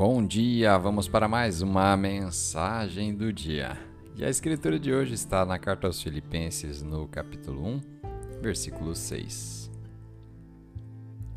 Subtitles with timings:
[0.00, 3.76] Bom dia, vamos para mais uma mensagem do dia.
[4.16, 7.80] E a escritura de hoje está na carta aos Filipenses, no capítulo 1,
[8.40, 9.70] versículo 6.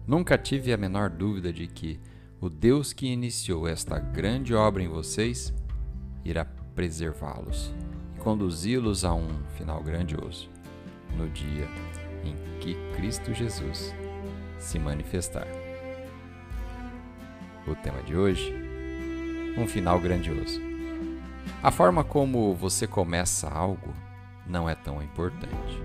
[0.07, 1.99] Nunca tive a menor dúvida de que
[2.39, 5.53] o Deus que iniciou esta grande obra em vocês
[6.23, 7.69] irá preservá-los
[8.15, 10.49] e conduzi-los a um final grandioso
[11.17, 11.67] no dia
[12.23, 13.93] em que Cristo Jesus
[14.57, 15.72] se manifestar.
[17.67, 18.53] O tema de hoje:
[19.57, 20.61] um final grandioso.
[21.61, 23.93] A forma como você começa algo
[24.45, 25.81] não é tão importante.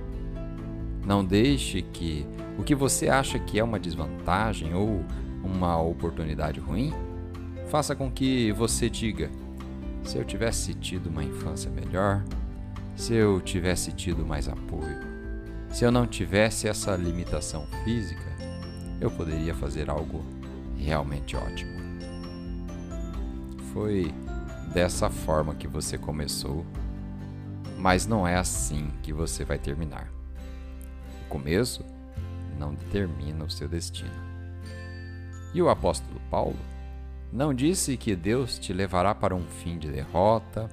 [1.07, 2.27] Não deixe que
[2.59, 5.05] o que você acha que é uma desvantagem ou
[5.43, 6.93] uma oportunidade ruim
[7.69, 9.31] faça com que você diga:
[10.03, 12.25] se eu tivesse tido uma infância melhor,
[12.97, 14.99] se eu tivesse tido mais apoio,
[15.71, 18.27] se eu não tivesse essa limitação física,
[19.01, 20.25] eu poderia fazer algo
[20.79, 21.79] realmente ótimo.
[23.73, 24.13] Foi
[24.73, 26.65] dessa forma que você começou,
[27.77, 30.11] mas não é assim que você vai terminar.
[31.25, 31.85] O começo
[32.59, 34.29] não determina o seu destino.
[35.55, 36.59] E o apóstolo Paulo
[37.33, 40.69] não disse que Deus te levará para um fim de derrota,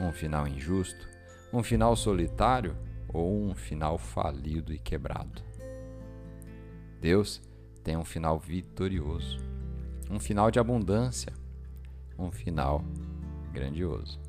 [0.00, 1.08] um final injusto,
[1.52, 2.76] um final solitário
[3.08, 5.42] ou um final falido e quebrado.
[7.00, 7.42] Deus
[7.82, 9.38] tem um final vitorioso,
[10.10, 11.32] um final de abundância,
[12.18, 12.84] um final
[13.52, 14.20] grandioso.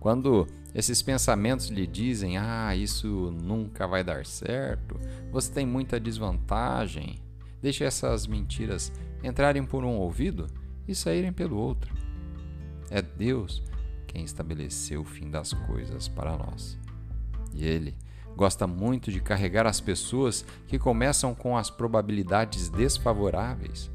[0.00, 4.98] Quando esses pensamentos lhe dizem: Ah, isso nunca vai dar certo,
[5.30, 7.18] você tem muita desvantagem,
[7.62, 10.46] deixe essas mentiras entrarem por um ouvido
[10.86, 11.94] e saírem pelo outro.
[12.90, 13.62] É Deus
[14.06, 16.78] quem estabeleceu o fim das coisas para nós.
[17.52, 17.94] E Ele
[18.36, 23.90] gosta muito de carregar as pessoas que começam com as probabilidades desfavoráveis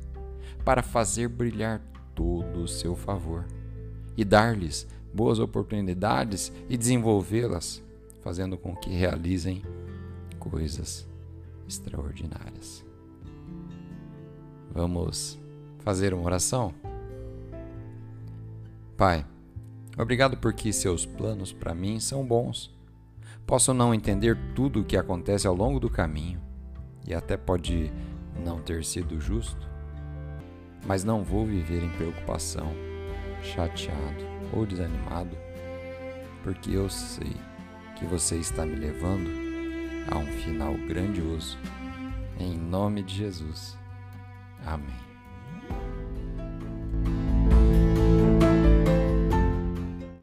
[0.63, 1.81] para fazer brilhar
[2.15, 3.45] todo o seu favor
[4.15, 7.81] e dar-lhes boas oportunidades e desenvolvê-las,
[8.21, 9.63] fazendo com que realizem
[10.37, 11.07] coisas
[11.67, 12.85] extraordinárias.
[14.71, 15.39] Vamos
[15.79, 16.73] fazer uma oração?
[18.95, 19.25] Pai,
[19.97, 22.77] obrigado porque seus planos para mim são bons
[23.49, 26.39] Posso não entender tudo o que acontece ao longo do caminho
[27.07, 27.91] e até pode
[28.45, 29.67] não ter sido justo,
[30.85, 32.71] mas não vou viver em preocupação,
[33.41, 34.23] chateado
[34.53, 35.35] ou desanimado,
[36.43, 37.35] porque eu sei
[37.97, 39.31] que você está me levando
[40.11, 41.57] a um final grandioso.
[42.39, 43.75] Em nome de Jesus.
[44.63, 45.08] Amém.